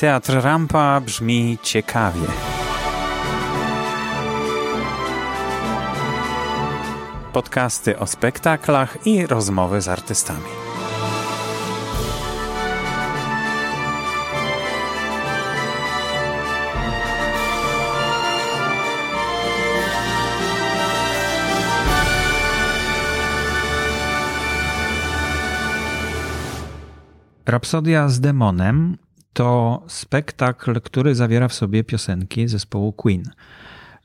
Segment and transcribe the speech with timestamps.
[0.00, 2.26] Teatr Rampa brzmi ciekawie.
[7.32, 10.50] Podcasty o spektaklach i rozmowy z artystami.
[27.46, 28.96] Rapsodia z demonem
[29.40, 33.22] to spektakl, który zawiera w sobie piosenki zespołu Queen.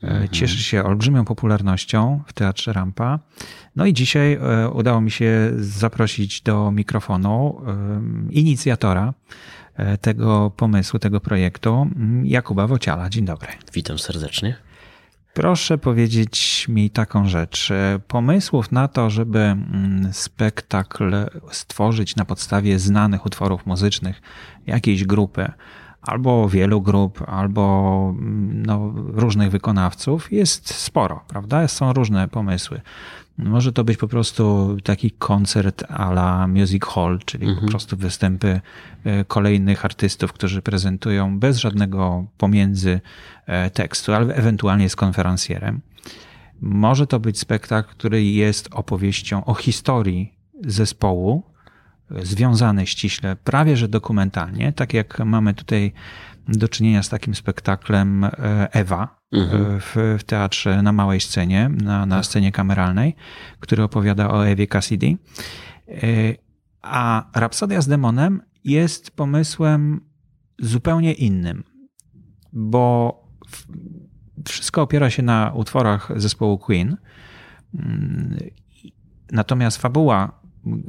[0.02, 0.28] E, mhm.
[0.28, 3.18] Cieszy się olbrzymią popularnością w Teatrze Rampa.
[3.76, 9.14] No i dzisiaj e, udało mi się zaprosić do mikrofonu e, inicjatora
[10.00, 11.86] tego pomysłu, tego projektu,
[12.24, 13.10] Jakuba Wociala.
[13.10, 13.48] Dzień dobry.
[13.72, 14.56] Witam serdecznie.
[15.36, 17.72] Proszę powiedzieć mi taką rzecz.
[18.08, 21.14] Pomysłów na to, żeby mm, spektakl
[21.50, 24.22] stworzyć na podstawie znanych utworów muzycznych
[24.66, 25.52] jakiejś grupy,
[26.06, 31.68] albo wielu grup, albo mm, no, różnych wykonawców, jest sporo, prawda?
[31.68, 32.80] Są różne pomysły.
[33.38, 37.64] Może to być po prostu taki koncert a la Music Hall, czyli mhm.
[37.64, 38.60] po prostu występy
[39.04, 43.00] e, kolejnych artystów, którzy prezentują bez żadnego pomiędzy
[43.46, 45.80] e, tekstu, ale ewentualnie z konferencjerem.
[46.60, 50.32] Może to być spektakl, który jest opowieścią o historii
[50.64, 51.42] zespołu,
[52.10, 55.92] związany ściśle, prawie że dokumentalnie, tak jak mamy tutaj
[56.48, 58.26] do czynienia z takim spektaklem
[58.70, 59.80] Ewa, mhm.
[59.80, 62.26] w, w, teatrze na małej scenie, na, na tak.
[62.26, 63.16] scenie kameralnej,
[63.60, 65.16] który opowiada o Ewie Cassidy.
[65.88, 65.96] E,
[66.82, 70.00] a Rapsodia z demonem jest pomysłem
[70.58, 71.64] zupełnie innym,
[72.52, 73.16] bo
[74.48, 76.96] wszystko opiera się na utworach zespołu Queen.
[77.74, 78.38] Mm,
[79.32, 80.45] natomiast fabuła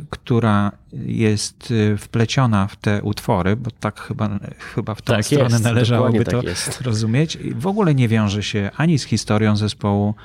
[0.09, 0.71] która
[1.05, 5.63] jest y, wpleciona w te utwory, bo tak chyba, chyba w tą tak stronę jest,
[5.63, 10.15] należałoby to tak rozumieć, w ogóle nie wiąże się ani z historią zespołu,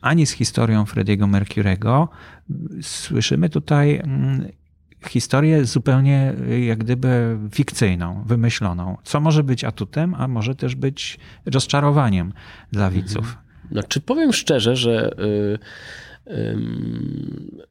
[0.00, 2.08] ani z historią Frediego Mercurego.
[2.82, 4.48] Słyszymy tutaj mm,
[5.08, 11.18] historię zupełnie y, jak gdyby fikcyjną, wymyśloną, co może być atutem, a może też być
[11.46, 12.32] rozczarowaniem
[12.72, 13.38] dla widzów.
[13.72, 15.14] Znaczy powiem szczerze, że...
[15.18, 15.58] Yy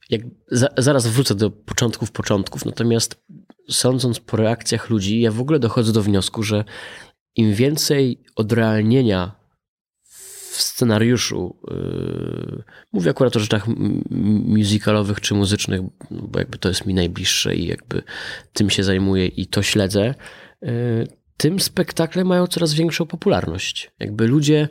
[0.09, 3.23] jak, za, zaraz wrócę do początków początków, natomiast
[3.69, 6.63] sądząc po reakcjach ludzi, ja w ogóle dochodzę do wniosku, że
[7.35, 9.41] im więcej odrealnienia
[10.51, 13.67] w scenariuszu, yy, mówię akurat o rzeczach
[14.45, 18.03] musicalowych czy muzycznych, bo jakby to jest mi najbliższe i jakby
[18.53, 20.15] tym się zajmuję i to śledzę,
[20.61, 21.07] yy,
[21.37, 23.91] tym spektakle mają coraz większą popularność.
[23.99, 24.69] Jakby ludzie,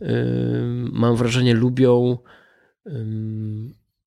[0.00, 0.08] yy,
[0.92, 2.18] mam wrażenie, lubią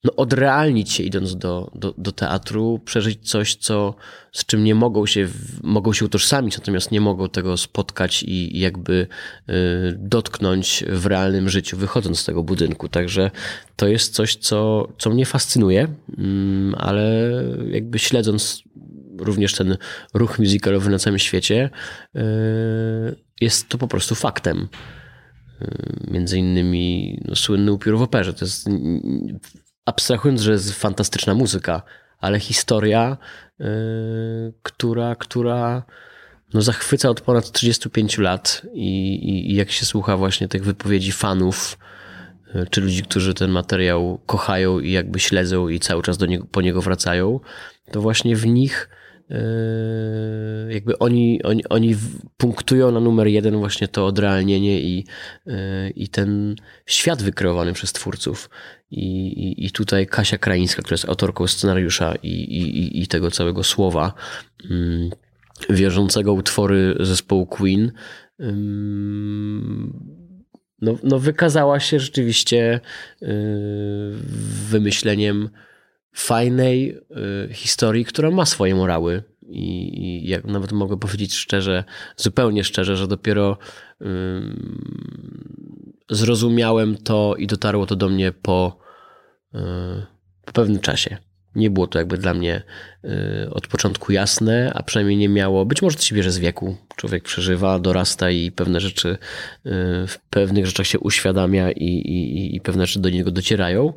[0.06, 3.96] no, odrealnić się idąc do, do, do teatru, przeżyć coś, co,
[4.31, 5.28] z czym nie mogą się,
[5.63, 9.08] mogą się utożsamić, natomiast nie mogą tego spotkać i, jakby
[9.50, 9.53] y,
[9.97, 12.90] dotknąć w realnym życiu, wychodząc z tego budynku.
[12.90, 13.31] Także
[13.75, 15.88] to jest coś, co, co mnie fascynuje,
[16.78, 17.31] ale
[17.69, 18.64] jakby śledząc
[19.19, 19.78] również ten
[20.14, 21.69] ruch musicalowy na całym świecie,
[22.16, 22.19] y,
[23.41, 24.68] jest to po prostu faktem.
[25.62, 28.34] Y, między innymi no, słynny upiór w operze.
[28.34, 28.70] To jest,
[29.86, 31.82] abstrahując, że jest fantastyczna muzyka,
[32.20, 33.18] ale historia,
[33.60, 33.68] yy,
[34.64, 35.84] która, która
[36.54, 41.12] no, zachwyca od ponad 35 lat i, i, i jak się słucha właśnie tych wypowiedzi
[41.12, 41.78] fanów,
[42.54, 46.46] yy, czy ludzi, którzy ten materiał kochają i jakby śledzą i cały czas do niego,
[46.52, 47.40] po niego wracają,
[47.92, 48.90] to właśnie w nich
[50.69, 51.96] jakby oni, oni, oni
[52.38, 55.06] punktują na numer jeden właśnie to odrealnienie i,
[55.46, 55.56] yy,
[55.96, 56.56] i ten
[56.86, 58.50] świat wykreowany przez twórców.
[58.91, 63.64] I, i, i tutaj Kasia Kraińska, która jest autorką scenariusza i, i, i tego całego
[63.64, 64.14] słowa,
[64.72, 65.09] mm,
[65.69, 67.91] wierzącego utwory zespołu Queen,
[70.81, 72.80] no, no wykazała się rzeczywiście
[73.22, 73.30] yy,
[74.69, 75.50] wymyśleniem
[76.16, 76.98] fajnej
[77.50, 79.24] y, historii, która ma swoje morały.
[79.48, 81.84] I, I, jak nawet mogę powiedzieć szczerze,
[82.18, 83.58] zupełnie szczerze, że dopiero
[86.09, 88.78] zrozumiałem to i dotarło to do mnie po,
[89.56, 89.59] y,
[90.46, 91.17] po pewnym czasie.
[91.56, 92.64] Nie było to jakby dla mnie
[93.03, 95.66] y, od początku jasne, a przynajmniej nie miało.
[95.66, 96.78] Być może to się bierze z wieku.
[96.96, 99.17] Człowiek przeżywa, dorasta i pewne rzeczy,
[100.08, 103.94] w pewnych rzeczach się uświadamia i, i, i pewne rzeczy do niego docierają.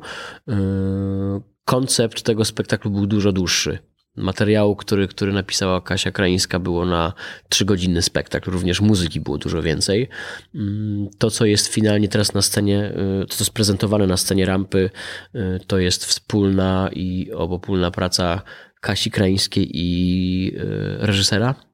[1.69, 3.79] Koncept tego spektaklu był dużo dłuższy.
[4.15, 7.13] Materiału, który, który napisała Kasia Kraińska, było na
[7.49, 8.51] trzygodzinny spektakl.
[8.51, 10.09] Również muzyki było dużo więcej.
[10.55, 12.93] Mm, to, co jest finalnie teraz na scenie,
[13.23, 14.89] y, to, co jest prezentowane na scenie rampy,
[15.35, 18.41] y, to jest wspólna i obopólna praca
[18.81, 21.68] Kasi Kraińskiej i y, reżysera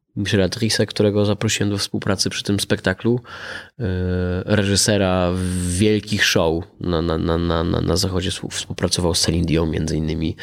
[0.50, 3.20] Trisse, którego zaprosiłem do współpracy przy tym spektaklu,
[4.46, 5.32] reżysera
[5.68, 10.36] wielkich show na, na, na, na, na zachodzie, współpracował z Celine Dion między innymi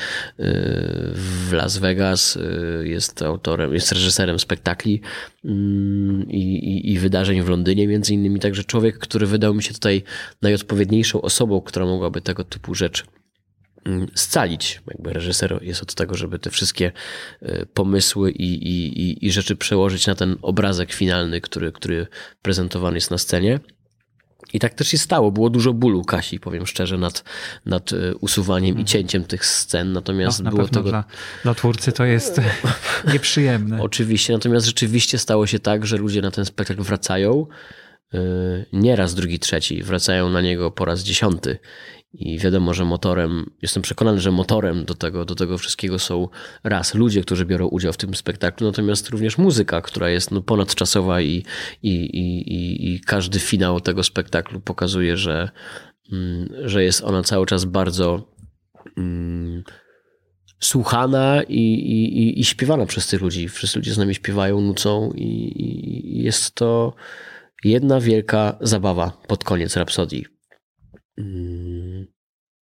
[1.15, 2.39] w Las Vegas,
[2.83, 5.01] jest autorem, jest reżyserem spektakli
[5.45, 9.75] mm, i, i, i wydarzeń w Londynie między innymi, także człowiek, który wydał mi się
[9.75, 10.03] tutaj
[10.43, 13.22] najodpowiedniejszą osobą, która mogłaby tego typu rzecz Mm,
[14.15, 14.83] scalić.
[14.87, 16.93] Jakby reżyser jest od tego, żeby te wszystkie
[17.43, 22.07] e, pomysły i, i, i rzeczy przełożyć na ten obrazek finalny, który, który
[22.43, 23.61] prezentowany jest na scenie.
[24.53, 25.31] I tak też się stało.
[25.31, 27.25] Było dużo bólu Kasi, powiem szczerze, nad,
[27.67, 28.87] nad e, usuwaniem i mhm.
[28.87, 29.93] cięciem tych scen.
[29.93, 30.91] Natomiast no, było tego.
[30.91, 31.05] Dla,
[31.43, 32.41] dla twórcy to jest
[33.13, 33.83] nieprzyjemne.
[33.83, 37.47] Oczywiście, natomiast rzeczywiście stało się tak, że ludzie na ten spektakl wracają.
[38.15, 38.19] E,
[38.73, 41.59] nie raz drugi, trzeci, wracają na niego po raz dziesiąty
[42.15, 46.29] i wiadomo, że motorem, jestem przekonany, że motorem do tego, do tego wszystkiego są
[46.65, 51.21] raz ludzie, którzy biorą udział w tym spektaklu, natomiast również muzyka, która jest no, ponadczasowa
[51.21, 51.45] i,
[51.83, 55.51] i, i, i każdy finał tego spektaklu pokazuje, że,
[56.13, 58.35] mm, że jest ona cały czas bardzo
[58.97, 59.63] mm,
[60.61, 63.49] słuchana i, i, i śpiewana przez tych ludzi.
[63.49, 66.95] Wszyscy ludzie z nami śpiewają, nucą i, i jest to
[67.65, 70.27] jedna wielka zabawa pod koniec Rapsodii.
[71.19, 71.72] Mm,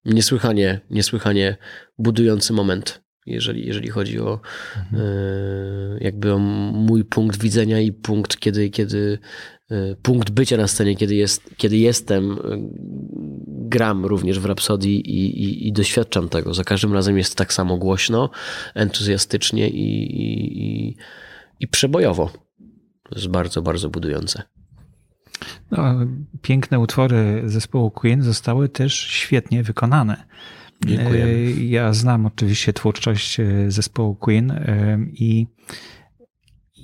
[0.08, 1.56] niesłychanie, niesłychanie
[1.98, 4.40] budujący moment, jeżeli, jeżeli chodzi o
[4.76, 5.02] mhm.
[5.02, 9.18] E, jakby o mój punkt widzenia i punkt, kiedy, kiedy
[9.70, 12.36] e, punkt bycia na scenie, kiedy, jest, kiedy jestem, e,
[13.46, 16.54] gram również w Rhapsodii i, i, i doświadczam tego.
[16.54, 18.30] Za każdym razem jest tak samo głośno,
[18.74, 20.96] entuzjastycznie i, i,
[21.60, 22.30] i przebojowo.
[23.02, 24.42] To jest bardzo, bardzo budujące.
[25.70, 25.94] No,
[26.42, 30.24] piękne utwory zespołu Queen zostały też świetnie wykonane.
[30.86, 31.50] Dziękuję.
[31.68, 35.46] Ja znam oczywiście twórczość e, zespołu Queen e, i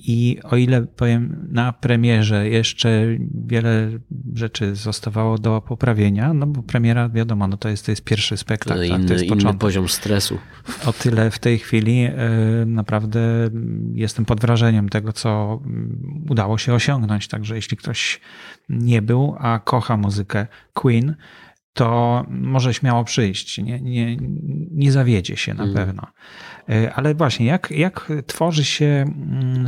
[0.06, 3.06] i o ile powiem na premierze jeszcze
[3.46, 3.90] wiele
[4.34, 8.84] rzeczy zostawało do poprawienia, no bo premiera wiadomo, no to jest, to jest pierwszy spektakl.
[8.84, 10.38] Inny, tak, to jest inny poziom stresu.
[10.86, 12.08] O tyle w tej chwili
[12.66, 13.50] naprawdę
[13.94, 15.60] jestem pod wrażeniem tego, co
[16.30, 17.28] udało się osiągnąć.
[17.28, 18.20] Także jeśli ktoś
[18.68, 21.14] nie był, a kocha muzykę Queen,
[21.74, 23.58] to może śmiało przyjść.
[23.58, 24.16] Nie, nie,
[24.70, 25.74] nie zawiedzie się na mm.
[25.74, 26.06] pewno.
[26.68, 29.66] E, ale właśnie, jak, jak tworzy się mm,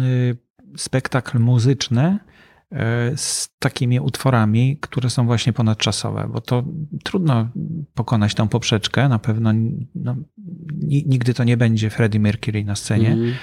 [0.77, 2.19] spektakl muzyczny
[2.73, 6.65] e, z takimi utworami, które są właśnie ponadczasowe, bo to
[7.05, 7.49] trudno
[7.95, 9.53] pokonać tą poprzeczkę, na pewno
[9.95, 10.17] no,
[10.87, 13.35] nigdy to nie będzie Freddie Mercury na scenie, mm.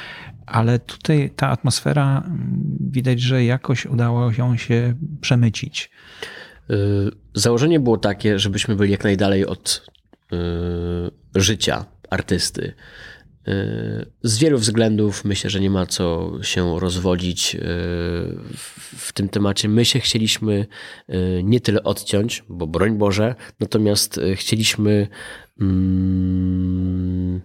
[0.45, 5.91] ale tutaj ta atmosfera mm, widać, że jakoś udało ją się przemycić.
[6.69, 9.85] Y, założenie było takie, żebyśmy byli jak najdalej od
[10.33, 12.73] y, życia artysty.
[13.47, 13.51] Y,
[14.23, 17.57] z wielu względów myślę, że nie ma co się rozwodzić
[18.97, 19.69] w tym temacie.
[19.69, 20.65] My się chcieliśmy
[21.43, 25.07] nie tyle odciąć, bo broń Boże, natomiast chcieliśmy
[25.59, 27.41] mm,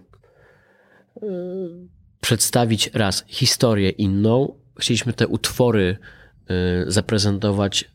[2.21, 4.59] przedstawić raz historię inną.
[4.79, 5.97] Chcieliśmy te utwory
[6.87, 7.85] zaprezentować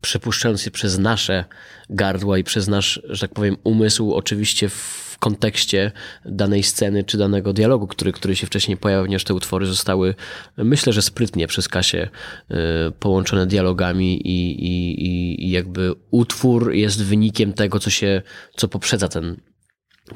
[0.00, 1.44] przepuszczając je przez nasze
[1.90, 5.92] gardła i przez nasz, że tak powiem, umysł, oczywiście w kontekście
[6.24, 10.14] danej sceny czy danego dialogu, który, który się wcześniej pojawił, ponieważ te utwory zostały,
[10.56, 12.08] myślę, że sprytnie przez Kasię
[12.50, 12.54] y,
[13.00, 18.22] połączone dialogami i, i, i jakby utwór jest wynikiem tego, co się,
[18.56, 19.36] co poprzedza ten,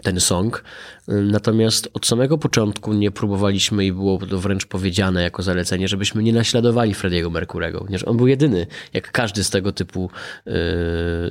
[0.02, 0.64] ten song.
[1.08, 6.32] Natomiast od samego początku nie próbowaliśmy i było to wręcz powiedziane jako zalecenie, żebyśmy nie
[6.32, 10.10] naśladowali Frediego Merkurego, ponieważ on był jedyny, jak każdy z tego typu,
[10.46, 10.52] yy,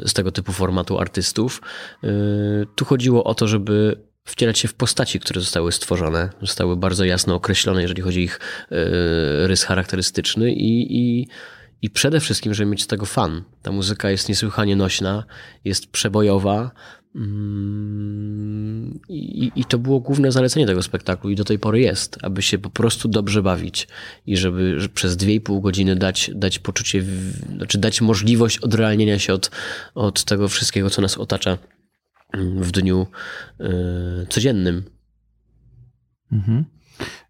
[0.05, 1.62] z tego typu formatu artystów.
[2.03, 2.10] Yy,
[2.75, 7.36] tu chodziło o to, żeby wcielać się w postaci, które zostały stworzone, zostały bardzo jasno
[7.36, 8.39] określone, jeżeli chodzi o ich
[8.72, 11.27] yy, rys charakterystyczny i, i
[11.84, 13.43] i przede wszystkim, żeby mieć z tego fan.
[13.62, 15.24] Ta muzyka jest niesłychanie nośna,
[15.65, 16.72] jest przebojowa,
[19.10, 22.58] I, I, to było główne zalecenie tego spektaklu i do tej pory jest, aby się
[22.58, 23.88] po prostu dobrze bawić
[24.25, 27.03] i żeby przez dwie i pół godziny dać, dać poczucie,
[27.55, 29.51] znaczy dać możliwość odrealnienia się od,
[29.96, 31.58] od tego wszystkiego, co nas otacza
[32.34, 33.08] mm, w dniu
[33.60, 33.67] yy,
[34.29, 34.84] codziennym.
[36.32, 36.65] Mhm.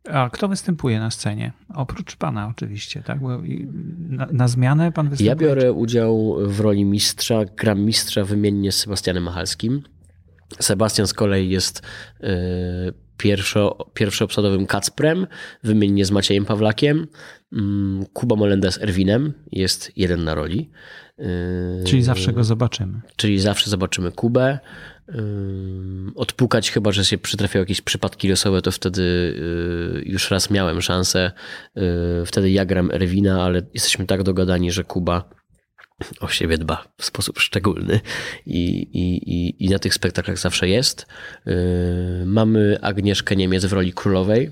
[0.10, 1.52] A kto występuje na scenie?
[1.74, 3.20] Oprócz pana oczywiście, tak?
[4.10, 5.30] Na, na, zmianę pan występuje?
[5.30, 9.82] Ja biorę udział w roli mistrza, gram mistrza wymiennie z Sebastianem Machalskim.
[10.60, 11.82] Sebastian z kolei jest
[12.24, 12.28] y,
[13.18, 15.28] pierwszo, pierwszoobsadowym Kacprem,
[15.64, 17.08] wymiennie z Maciejem Pawlakiem.
[17.54, 20.70] Mm, Kuba Molenda z Erwinem, jest jeden na roli.
[21.86, 23.02] Czyli zawsze go zobaczymy.
[23.16, 24.60] Czyli zawsze zobaczymy Kubę.
[26.16, 31.32] Odpukać, chyba że się przytrafiały jakieś przypadki losowe, to wtedy y, już raz miałem szansę.
[32.26, 35.30] Wtedy ja gram Erwina, ale jesteśmy tak dogadani, że Kuba
[36.20, 38.00] o siebie dba w sposób szczególny
[38.46, 41.06] i, i, i, i na tych spektaklach zawsze jest.
[42.26, 44.52] Mamy Agnieszkę Niemiec w roli królowej.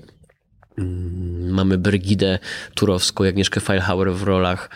[1.40, 2.38] Mamy Brygidę
[2.74, 4.70] Turowską, Agnieszkę Feilhauer w rolach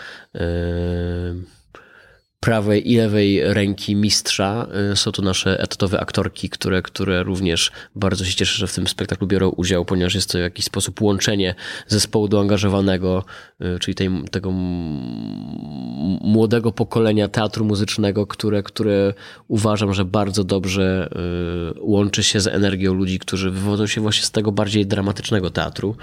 [2.40, 4.66] prawej i lewej ręki mistrza.
[4.92, 8.88] Y, są to nasze etatowe aktorki, które, które również bardzo się cieszę, że w tym
[8.88, 11.54] spektaklu biorą udział, ponieważ jest to w jakiś sposób łączenie
[11.86, 13.24] zespołu doangażowanego,
[13.60, 14.50] y, czyli tej, tego
[16.20, 19.14] młodego pokolenia teatru muzycznego, które, które
[19.48, 21.08] uważam, że bardzo dobrze
[21.76, 25.96] y, łączy się z energią ludzi, którzy wywodzą się właśnie z tego bardziej dramatycznego teatru,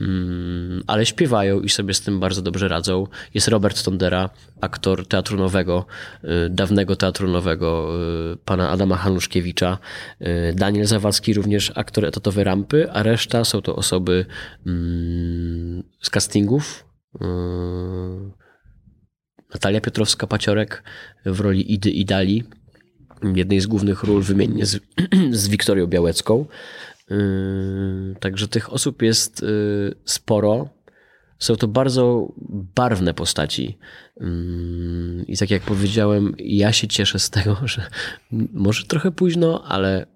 [0.00, 3.06] mm, ale śpiewają i sobie z tym bardzo dobrze radzą.
[3.34, 4.30] Jest Robert Tondera,
[4.60, 7.92] aktor teatru nowego, Y, dawnego teatru nowego
[8.32, 9.78] y, pana Adama Hanuszkiewicza,
[10.20, 14.26] y, Daniel Zawalski również aktor etatowy Rampy, a reszta są to osoby
[14.66, 16.84] mm, z castingów.
[19.54, 20.82] Natalia Piotrowska-Paciorek
[21.26, 22.44] w roli Idy i Dali,
[23.34, 24.80] jednej z głównych ról wymiennie z,
[25.40, 26.46] z Wiktorią Białecką.
[28.20, 29.44] Także tych osób jest
[30.04, 30.77] sporo.
[31.38, 32.32] Są to bardzo
[32.74, 33.78] barwne postaci.
[34.20, 37.86] Mm, I tak jak powiedziałem, ja się cieszę z tego, że
[38.52, 40.06] może trochę późno, ale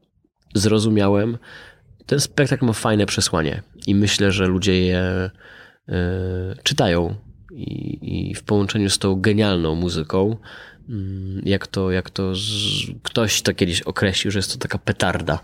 [0.55, 1.39] zrozumiałem.
[2.07, 5.31] Ten spektakl ma fajne przesłanie i myślę, że ludzie je
[5.89, 5.93] y,
[6.63, 7.15] czytają.
[7.55, 10.37] I, I, w połączeniu z tą genialną muzyką,
[10.89, 12.41] mm, jak to, jak to z,
[13.03, 15.41] ktoś to kiedyś określił, że jest to taka petarda.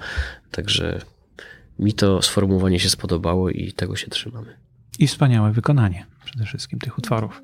[0.50, 1.00] Także
[1.78, 4.67] mi to sformułowanie się spodobało i tego się trzymamy.
[4.98, 7.42] I wspaniałe wykonanie przede wszystkim tych utworów.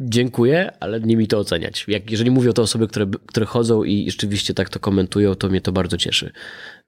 [0.00, 1.84] Dziękuję, ale nie mi to oceniać.
[1.88, 5.60] Jak, jeżeli mówią to osoby, które, które chodzą i rzeczywiście tak to komentują, to mnie
[5.60, 6.32] to bardzo cieszy,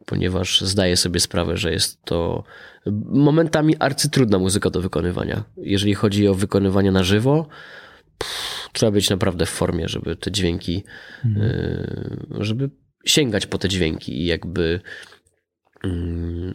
[0.07, 2.45] ponieważ zdaję sobie sprawę, że jest to
[3.11, 5.45] momentami arcytrudna muzyka do wykonywania.
[5.57, 7.49] Jeżeli chodzi o wykonywanie na żywo,
[8.19, 10.85] pff, trzeba być naprawdę w formie, żeby te dźwięki,
[11.25, 11.47] mhm.
[11.47, 12.71] y, żeby
[13.05, 14.81] sięgać po te dźwięki i jakby
[15.85, 15.89] y,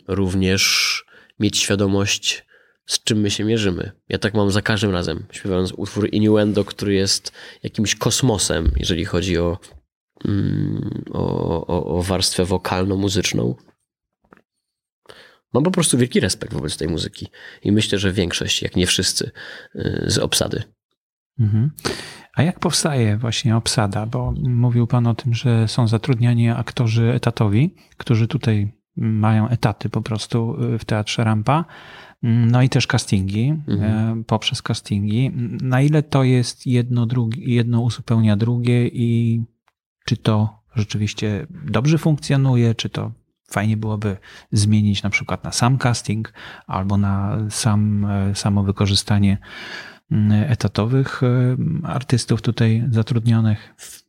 [0.08, 1.06] również
[1.40, 2.46] mieć świadomość
[2.86, 3.92] z czym my się mierzymy.
[4.10, 7.32] Ja tak mam za każdym razem, śpiewając utwór Innuendo, który jest
[7.64, 9.58] jakimś kosmosem, jeżeli chodzi o,
[10.26, 13.56] mm, o, o, o warstwę wokalno-muzyczną.
[15.54, 17.28] Mam po prostu wielki respekt wobec tej muzyki
[17.64, 19.32] i myślę, że większość, jak nie wszyscy,
[19.76, 20.64] y, z obsady.
[21.40, 21.72] Mhm.
[22.34, 24.06] A jak powstaje właśnie obsada?
[24.06, 30.02] Bo mówił Pan o tym, że są zatrudniani aktorzy etatowi, którzy tutaj mają etaty po
[30.02, 31.66] prostu y, w Teatrze Rampa.
[32.24, 34.20] No i też castingi, mhm.
[34.20, 35.32] E, poprzez castingi.
[35.62, 39.42] Na ile to jest jedno, drugie, jedno uzupełnia drugie i
[40.06, 43.12] czy to rzeczywiście dobrze funkcjonuje, czy to
[43.52, 44.18] fajnie byłoby
[44.52, 46.34] zmienić na przykład na sam casting
[46.68, 49.38] albo na sam, e, samo wykorzystanie
[50.48, 53.74] etatowych e, artystów tutaj zatrudnionych?
[53.78, 54.04] W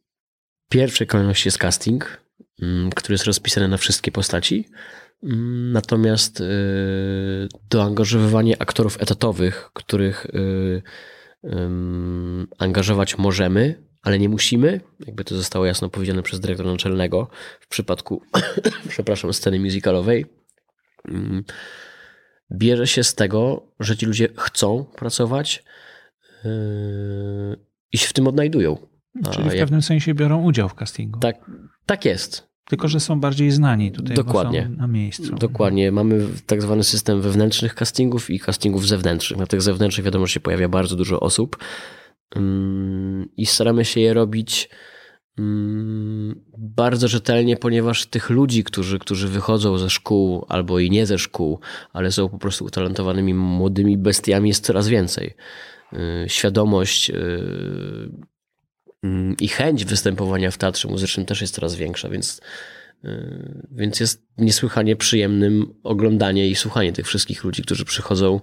[0.69, 2.23] pierwszej kolejności jest casting,
[2.97, 4.69] który jest rozpisany na wszystkie postaci.
[5.73, 6.45] Natomiast y,
[7.71, 10.83] doangażowywanie aktorów etatowych, których y,
[12.59, 18.23] angażować możemy, ale nie musimy, jakby to zostało jasno powiedziane przez dyrektora naczelnego w przypadku,
[18.89, 20.27] przepraszam, sceny musicalowej,
[22.53, 25.65] bierze się z tego, że ci ludzie chcą pracować
[26.45, 26.49] y,
[27.93, 28.77] i się w tym odnajdują.
[29.31, 31.21] Czyli w pewnym sensie biorą udział w castingu.
[31.21, 31.37] Tak,
[31.87, 32.52] tak jest.
[32.73, 34.71] Tylko, że są bardziej znani tutaj Dokładnie.
[34.77, 35.35] na miejscu.
[35.35, 35.93] Dokładnie.
[35.93, 39.41] Mamy tak zwany system wewnętrznych castingów i castingów zewnętrznych.
[39.41, 41.57] Na tych zewnętrznych wiadomo, że się pojawia bardzo dużo osób
[42.37, 44.69] mm, i staramy się je robić
[45.39, 51.19] mm, bardzo rzetelnie, ponieważ tych ludzi, którzy, którzy wychodzą ze szkół albo i nie ze
[51.19, 51.61] szkół,
[51.93, 55.35] ale są po prostu utalentowanymi młodymi bestiami jest coraz więcej.
[55.93, 58.32] Y, świadomość y,
[59.41, 62.41] i chęć występowania w teatrze muzycznym też jest coraz większa, więc,
[63.05, 68.41] y, więc jest niesłychanie przyjemnym oglądanie i słuchanie tych wszystkich ludzi, którzy przychodzą.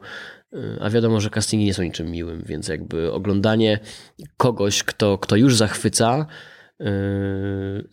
[0.53, 3.79] Y, a wiadomo, że castingi nie są niczym miłym, więc jakby oglądanie
[4.37, 6.25] kogoś, kto, kto już zachwyca,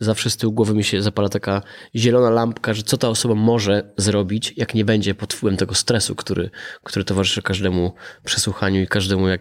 [0.00, 1.62] zawsze z tyłu głowy mi się zapala taka
[1.94, 6.14] zielona lampka, że co ta osoba może zrobić, jak nie będzie pod wpływem tego stresu,
[6.14, 6.50] który,
[6.82, 7.92] który towarzyszy każdemu
[8.24, 9.40] przesłuchaniu i każdemu, jak,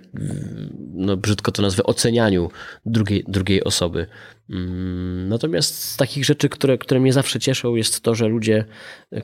[0.94, 2.50] no brzydko to nazwę, ocenianiu
[2.86, 4.08] drugiej, drugiej osoby.
[4.50, 8.66] Mm, natomiast z takich rzeczy, które, które mnie zawsze cieszą, jest to, że ludzie,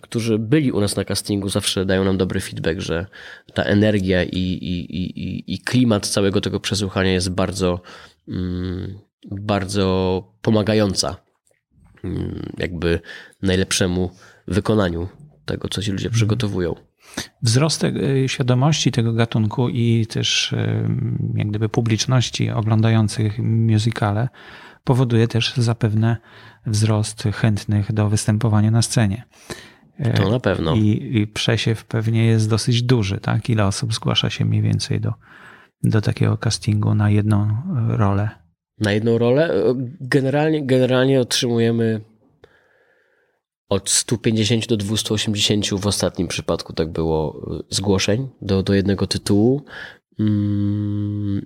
[0.02, 3.06] którzy byli u nas na castingu, zawsze dają nam dobry feedback, że
[3.54, 7.82] ta energia i, i, i, i klimat całego tego przesłuchania jest bardzo,
[8.28, 9.00] mm,
[9.32, 11.16] bardzo pomagająca
[12.04, 13.00] mm, jakby
[13.42, 14.12] najlepszemu
[14.48, 15.08] wykonaniu
[15.46, 16.16] tego, co ci ludzie mhm.
[16.16, 16.76] przygotowują.
[17.42, 17.86] Wzrost
[18.28, 20.56] świadomości tego gatunku i też
[21.36, 24.30] jak gdyby publiczności oglądających musicale
[24.84, 26.18] powoduje też zapewne
[26.66, 29.24] wzrost chętnych do występowania na scenie.
[30.16, 30.76] To na pewno.
[30.76, 33.50] I, I przesiew pewnie jest dosyć duży, tak?
[33.50, 35.14] Ile osób zgłasza się mniej więcej do,
[35.84, 38.41] do takiego castingu na jedną rolę?
[38.82, 39.74] Na jedną rolę?
[40.02, 42.02] Generalnie, generalnie otrzymujemy
[43.70, 49.66] od 150 do 280 w ostatnim przypadku tak było zgłoszeń do, do jednego tytułu.
[50.20, 51.46] Mm,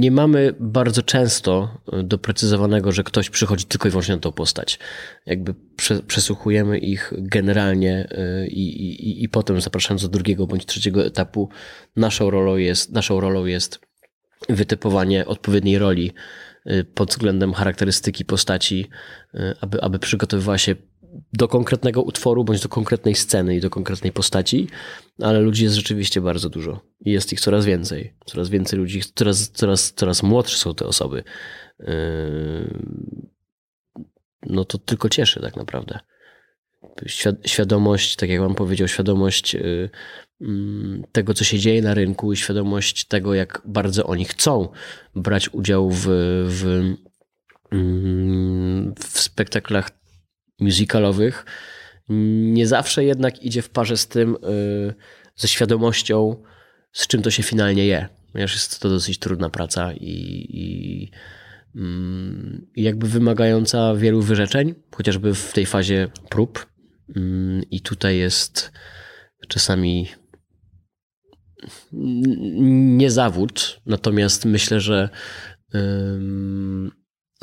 [0.00, 4.78] nie mamy bardzo często doprecyzowanego, że ktoś przychodzi tylko i wyłącznie na tą postać.
[5.26, 5.54] Jakby
[6.06, 8.08] przesłuchujemy ich generalnie
[8.48, 11.48] i, i, i potem zapraszając do drugiego bądź trzeciego etapu,
[11.96, 13.85] naszą rolą jest, naszą rolą jest
[14.48, 16.12] wytypowanie odpowiedniej roli
[16.66, 18.88] y, pod względem charakterystyki postaci,
[19.34, 20.74] y, aby, aby przygotowywała się
[21.32, 24.68] do konkretnego utworu, bądź do konkretnej sceny i do konkretnej postaci,
[25.22, 28.14] ale ludzi jest rzeczywiście bardzo dużo i jest ich coraz więcej.
[28.26, 31.24] Coraz więcej ludzi, coraz, coraz, coraz młodsze są te osoby.
[31.78, 31.86] Yy,
[34.42, 35.98] no to tylko cieszy tak naprawdę.
[37.46, 39.56] Świadomość, tak jak Wam powiedział, świadomość
[41.12, 44.68] tego, co się dzieje na rynku i świadomość tego, jak bardzo oni chcą
[45.14, 46.06] brać udział w,
[46.48, 46.94] w,
[47.72, 49.90] mm, w spektaklach
[50.60, 51.44] musicalowych,
[52.08, 54.94] nie zawsze jednak idzie w parze z tym, y,
[55.36, 56.42] ze świadomością,
[56.92, 58.08] z czym to się finalnie je.
[58.32, 61.10] Ponieważ jest to dosyć trudna praca i, i,
[61.76, 66.66] mm, jakby wymagająca wielu wyrzeczeń, chociażby w tej fazie prób.
[67.16, 68.72] Mm, I tutaj jest
[69.48, 70.08] czasami
[71.92, 75.08] nie zawód, natomiast myślę, że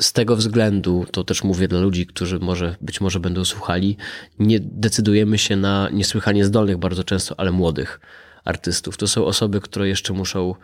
[0.00, 3.96] z tego względu, to też mówię dla ludzi, którzy może, być może będą słuchali,
[4.38, 8.00] nie decydujemy się na niesłychanie zdolnych bardzo często, ale młodych
[8.44, 8.96] artystów.
[8.96, 10.54] To są osoby, które jeszcze muszą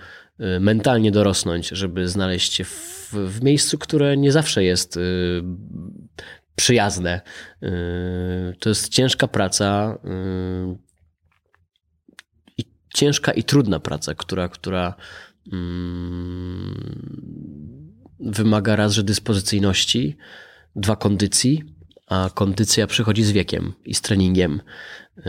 [0.40, 5.00] y, mentalnie dorosnąć, żeby znaleźć się w, w miejscu, które nie zawsze jest y,
[6.56, 7.20] przyjazne.
[7.62, 7.68] Y,
[8.58, 9.98] to jest ciężka praca
[12.94, 14.94] ciężka i trudna praca, która, która
[15.52, 17.00] mm,
[18.20, 20.16] wymaga raz, że dyspozycyjności,
[20.76, 21.64] dwa kondycji,
[22.06, 24.60] a kondycja przychodzi z wiekiem i z treningiem.
[25.16, 25.24] Yy,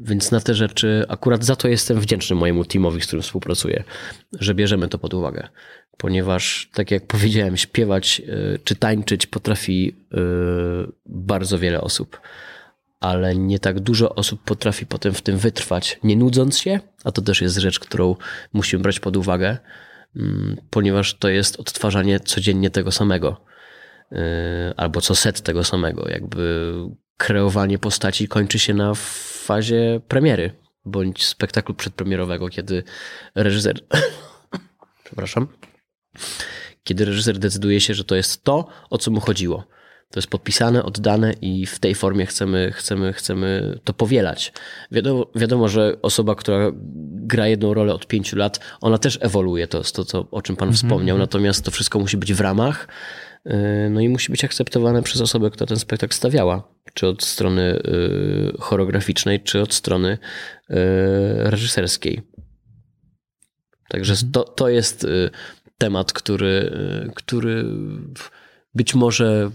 [0.00, 3.84] więc na te rzeczy, akurat za to jestem wdzięczny mojemu teamowi, z którym współpracuję,
[4.32, 5.48] że bierzemy to pod uwagę.
[5.96, 12.20] Ponieważ, tak jak powiedziałem, śpiewać yy, czy tańczyć potrafi yy, bardzo wiele osób,
[13.04, 17.22] ale nie tak dużo osób potrafi potem w tym wytrwać, nie nudząc się, a to
[17.22, 18.16] też jest rzecz, którą
[18.52, 19.58] musimy brać pod uwagę
[20.16, 23.44] Mm, ponieważ to jest odtwarzanie codziennie tego samego,
[24.12, 24.16] y,
[24.76, 26.08] albo co set tego samego.
[26.08, 26.72] Jakby
[27.16, 28.92] kreowanie postaci kończy się na
[29.44, 30.52] fazie premiery
[30.84, 32.82] bądź spektaklu przedpremierowego, kiedy
[33.34, 33.80] reżyser.
[35.04, 35.48] Przepraszam.
[36.84, 39.64] Kiedy reżyser decyduje się, że to jest to, o co mu chodziło.
[40.14, 44.52] To jest podpisane, oddane i w tej formie chcemy, chcemy, chcemy to powielać.
[44.90, 46.70] Wiadomo, wiadomo, że osoba, która
[47.10, 50.56] gra jedną rolę od pięciu lat, ona też ewoluuje, to jest to, co, o czym
[50.56, 50.74] Pan -hmm.
[50.74, 52.88] wspomniał, natomiast to wszystko musi być w ramach,
[53.46, 53.52] y,
[53.90, 58.52] no i musi być akceptowane przez osobę, która ten spektakl stawiała, czy od strony y,
[58.58, 60.18] choreograficznej, czy od strony
[60.70, 60.74] y,
[61.36, 62.22] reżyserskiej.
[63.88, 64.30] Także -hmm.
[64.32, 65.06] to, to jest
[65.78, 66.72] temat, który,
[67.14, 67.64] który
[68.74, 69.50] być może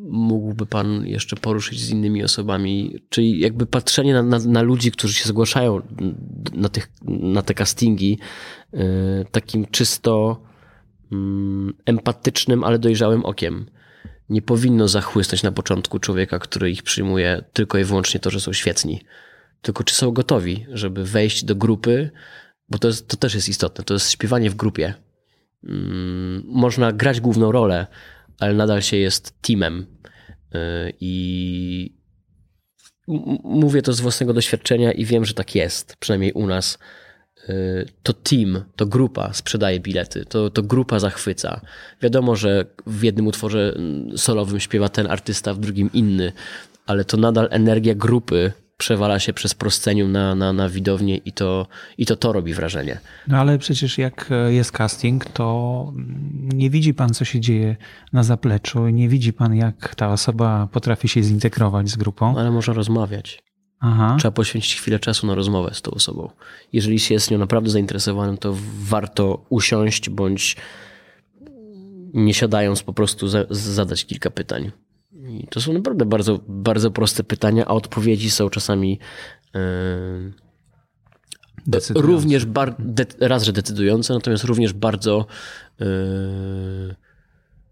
[0.00, 5.14] mógłby Pan jeszcze poruszyć z innymi osobami, czyli jakby patrzenie na, na, na ludzi, którzy
[5.14, 5.82] się zgłaszają
[6.52, 8.18] na, tych, na te castingi,
[8.72, 8.80] yy,
[9.30, 10.42] takim czysto
[11.10, 11.18] yy,
[11.84, 13.66] empatycznym, ale dojrzałym okiem.
[14.28, 18.52] Nie powinno zachłysnąć na początku człowieka, który ich przyjmuje tylko i wyłącznie to, że są
[18.52, 19.00] świetni.
[19.62, 22.10] Tylko czy są gotowi, żeby wejść do grupy,
[22.68, 24.94] bo to, jest, to też jest istotne, to jest śpiewanie w grupie.
[25.62, 25.70] Yy,
[26.44, 27.86] można grać główną rolę,
[28.38, 29.86] ale nadal się jest teamem.
[30.54, 31.98] Y, I
[33.44, 36.78] mówię to z własnego doświadczenia i wiem, że tak jest, przynajmniej u nas.
[38.02, 41.60] to team, to grupa sprzedaje bilety, to, to grupa zachwyca.
[42.02, 46.32] Wiadomo, że w jednym utworze mm, solowym śpiewa ten artysta, w drugim inny,
[46.86, 51.66] ale to nadal energia grupy przewala się przez proscenium na, na, na widownię i to,
[51.98, 53.00] i to to robi wrażenie.
[53.28, 55.92] No ale przecież jak jest casting, to
[56.54, 57.76] nie widzi pan, co się dzieje
[58.12, 62.38] na zapleczu, nie widzi pan, jak ta osoba potrafi się zintegrować z grupą.
[62.38, 63.42] Ale można rozmawiać.
[63.80, 64.16] Aha.
[64.18, 66.30] Trzeba poświęcić chwilę czasu na rozmowę z tą osobą.
[66.72, 70.56] Jeżeli się jest nią naprawdę zainteresowanym, to warto usiąść bądź
[72.14, 74.70] nie siadając po prostu za, zadać kilka pytań.
[75.12, 78.98] I to są naprawdę bardzo, bardzo proste pytania, a odpowiedzi są czasami
[79.54, 80.32] yy,
[81.94, 85.26] również bar, de, raz, że decydujące, natomiast również bardzo,
[85.80, 85.86] yy,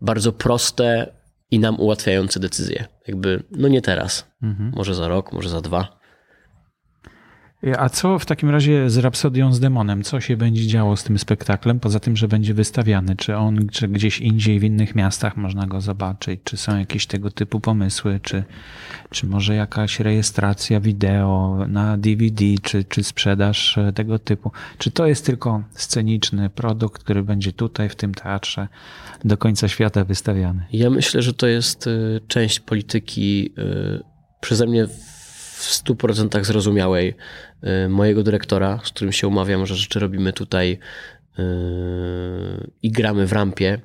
[0.01, 1.12] bardzo proste
[1.51, 2.85] i nam ułatwiające decyzje.
[3.07, 4.72] Jakby, no nie teraz, mhm.
[4.77, 5.99] może za rok, może za dwa.
[7.79, 10.02] A co w takim razie z Rapsodią z Demonem?
[10.02, 13.16] Co się będzie działo z tym spektaklem, poza tym, że będzie wystawiany?
[13.16, 16.40] Czy on czy gdzieś indziej w innych miastach można go zobaczyć?
[16.44, 18.20] Czy są jakieś tego typu pomysły?
[18.22, 18.44] Czy,
[19.11, 24.50] czy może jakaś rejestracja wideo na DVD, czy, czy sprzedaż e, tego typu?
[24.79, 28.68] Czy to jest tylko sceniczny produkt, który będzie tutaj, w tym teatrze,
[29.24, 30.66] do końca świata wystawiany?
[30.72, 31.90] Ja myślę, że to jest e,
[32.29, 33.62] część polityki e,
[34.40, 34.87] przeze mnie
[35.57, 37.14] w 100% zrozumiałej
[37.85, 40.79] y, mojego dyrektora, z którym się umawiam, że rzeczy robimy tutaj
[41.38, 41.42] y,
[42.83, 43.81] i gramy w rampie.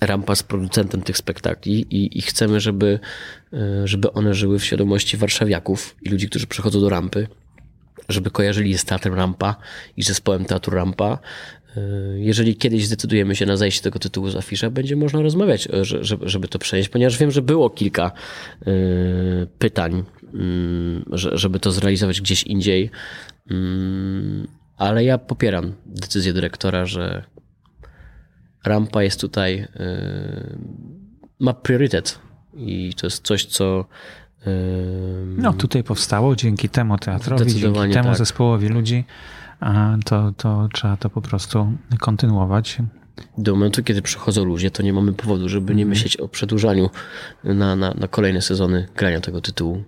[0.00, 3.00] Rampa z producentem tych spektakli i, i chcemy, żeby,
[3.52, 7.26] y, żeby one żyły w świadomości warszawiaków i ludzi, którzy przychodzą do rampy,
[8.08, 9.56] żeby kojarzyli je z teatrem Rampa
[9.96, 11.18] i zespołem Teatru Rampa.
[12.16, 15.68] Jeżeli kiedyś zdecydujemy się na zejście tego tytułu z afisza, będzie można rozmawiać,
[16.22, 18.12] żeby to przenieść, ponieważ wiem, że było kilka
[19.58, 20.04] pytań
[20.34, 22.90] Mm, żeby to zrealizować gdzieś indziej.
[23.50, 27.24] Mm, ale ja popieram decyzję dyrektora, że
[28.64, 29.66] rampa jest tutaj, y,
[31.40, 32.18] ma priorytet
[32.56, 33.84] i to jest coś, co.
[34.46, 34.50] Y,
[35.36, 38.16] no, tutaj powstało dzięki temu teatrowi, dzięki temu tak.
[38.16, 39.04] zespołowi ludzi.
[40.04, 42.78] To, to trzeba to po prostu kontynuować.
[43.38, 45.88] Do momentu, kiedy przychodzą ludzie, to nie mamy powodu, żeby nie mhm.
[45.88, 46.90] myśleć o przedłużaniu
[47.44, 49.84] na, na, na kolejne sezony grania tego tytułu.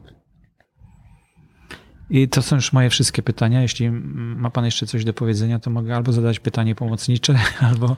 [2.11, 3.63] I to są już moje wszystkie pytania.
[3.63, 7.97] Jeśli ma Pan jeszcze coś do powiedzenia, to mogę albo zadać pytanie pomocnicze, albo.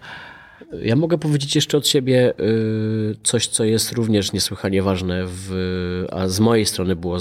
[0.82, 6.28] Ja mogę powiedzieć jeszcze od siebie y, coś, co jest również niesłychanie ważne, w, a
[6.28, 7.18] z mojej strony było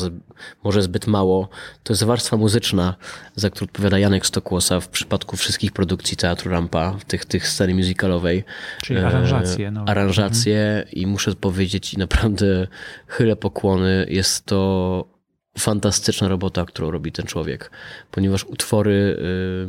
[0.63, 1.49] może zbyt mało.
[1.83, 2.95] To jest warstwa muzyczna,
[3.35, 8.43] za którą odpowiada Janek Stokłosa w przypadku wszystkich produkcji Teatru Rampa, tych, tych sceny musicalowej.
[8.81, 9.71] Czyli aranżacje.
[9.71, 9.85] No.
[9.87, 10.91] Aranżacje mhm.
[10.91, 12.67] i muszę powiedzieć i naprawdę
[13.07, 14.05] chylę pokłony.
[14.09, 15.13] Jest to
[15.59, 17.71] fantastyczna robota, którą robi ten człowiek,
[18.11, 19.17] ponieważ utwory,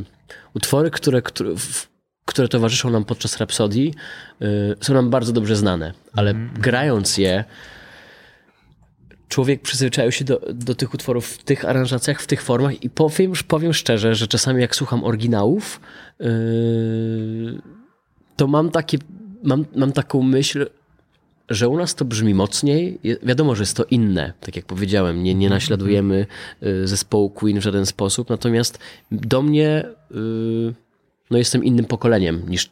[0.00, 0.04] y,
[0.54, 1.50] utwory które, które,
[2.24, 3.94] które towarzyszą nam podczas rapsodii,
[4.42, 6.50] y, są nam bardzo dobrze znane, ale mm.
[6.58, 7.44] grając je,
[9.28, 13.32] człowiek przyzwyczaił się do, do tych utworów w tych aranżacjach, w tych formach i powiem,
[13.48, 15.80] powiem szczerze, że czasami jak słucham oryginałów,
[16.20, 16.24] y,
[18.36, 18.98] to mam takie,
[19.42, 20.66] mam, mam taką myśl,
[21.48, 23.00] że u nas to brzmi mocniej.
[23.22, 26.26] Wiadomo, że jest to inne, tak jak powiedziałem, nie, nie naśladujemy
[26.62, 28.78] y, zespołu Queen w żaden sposób, natomiast
[29.10, 30.83] do mnie y,
[31.30, 32.70] no jestem innym pokoleniem niż,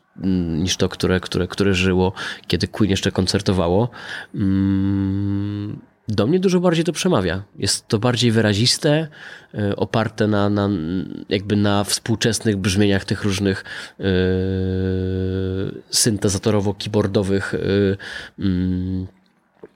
[0.58, 2.12] niż to, które, które, które żyło,
[2.46, 3.90] kiedy Queen jeszcze koncertowało.
[4.34, 7.42] Mm, do mnie dużo bardziej to przemawia.
[7.56, 9.08] Jest to bardziej wyraziste,
[9.54, 10.68] e, oparte na, na
[11.28, 13.64] jakby na współczesnych brzmieniach tych różnych
[13.98, 14.06] yy,
[15.90, 17.96] syntezatorowo-keyboardowych yy,
[18.38, 19.06] yy,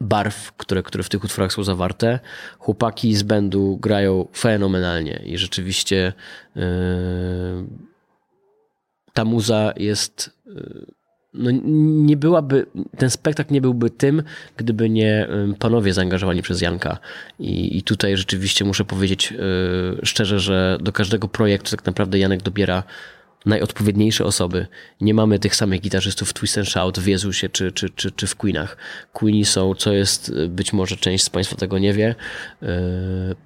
[0.01, 2.21] barw, które, które w tych utworach są zawarte.
[2.59, 6.13] Chłopaki z bendu grają fenomenalnie i rzeczywiście
[9.17, 10.31] ta muza jest
[11.35, 11.51] no
[12.07, 12.67] nie byłaby,
[12.99, 14.23] ten spektakl nie byłby tym,
[14.57, 16.99] gdyby nie panowie zaangażowani przez Janka.
[17.39, 19.39] I, i tutaj rzeczywiście muszę powiedzieć yy,
[20.03, 22.83] szczerze, że do każdego projektu tak naprawdę Janek dobiera
[23.47, 24.67] najodpowiedniejsze osoby.
[25.01, 28.27] Nie mamy tych samych gitarzystów w Twist and Shout, w Jezusie czy, czy, czy, czy
[28.27, 28.77] w Queenach.
[29.13, 32.15] Queeni są, co jest, y, być może część z Państwa tego nie wie,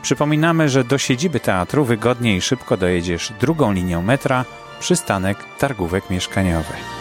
[0.01, 4.45] Przypominamy, że do siedziby teatru wygodnie i szybko dojedziesz drugą linią metra,
[4.79, 6.98] przystanek Targówek Mieszkaniowy.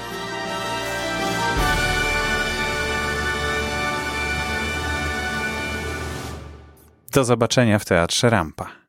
[7.18, 8.87] Do zobaczenia w Teatrze Rampa.